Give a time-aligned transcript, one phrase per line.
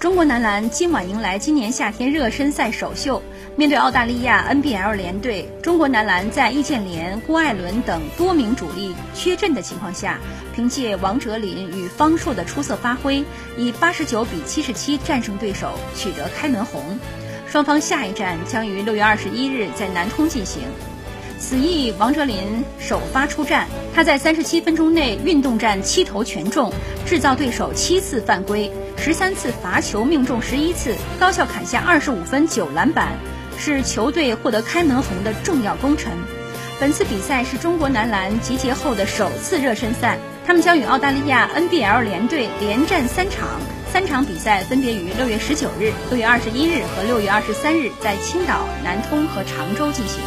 [0.00, 3.22] 中国男篮今晚迎来今年夏天热身赛首秀，
[3.54, 10.18] 面对澳大利亚 NBL 联队，中国男篮在易建联、郭艾伦等多名主力缺阵的情况下，
[10.54, 13.22] 凭借王哲林与方硕的出色发挥，
[13.58, 16.82] 以八十九比七十七战胜对手，取得开门红。
[17.46, 20.62] 双方下一站将于六月二十一日在南通进行。
[21.40, 26.70] 此役王哲林首发出战，他在三十七分钟内运动战七投全中，
[27.06, 33.18] 制造对手七次犯规，十三次罚球命中十一次，高效砍下二十五分九篮板，
[33.58, 36.12] 是球队获得开门红的重要功臣。
[36.78, 43.48] 本次比赛是中国男篮集结后的首次热身赛，他们将与澳大利亚 NBL 联队连战三场，
[43.90, 50.20] 三场比赛分别于六月十九日、六月二十一日和六月二十三日在青岛、南通和常州进行。